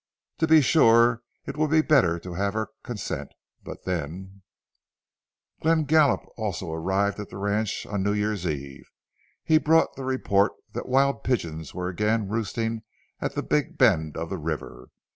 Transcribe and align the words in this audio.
To 0.39 0.47
be 0.47 0.61
sure, 0.61 1.21
it 1.45 1.57
would 1.57 1.69
be 1.69 1.83
better 1.83 2.17
to 2.21 2.33
have 2.33 2.55
her 2.55 2.69
consent, 2.81 3.33
but 3.61 3.83
then"— 3.83 4.41
Glenn 5.61 5.83
Gallup 5.83 6.25
also 6.37 6.71
arrived 6.73 7.19
at 7.19 7.29
the 7.29 7.37
ranch 7.37 7.85
on 7.85 8.01
New 8.01 8.13
Year's 8.13 8.47
eve. 8.47 8.89
He 9.43 9.59
brought 9.59 9.95
the 9.95 10.03
report 10.03 10.53
that 10.73 10.87
wild 10.89 11.23
pigeons 11.23 11.75
were 11.75 11.87
again 11.87 12.27
roosting 12.29 12.81
at 13.19 13.35
the 13.35 13.43
big 13.43 13.77
bend 13.77 14.17
of 14.17 14.31
the 14.31 14.39
river. 14.39 14.89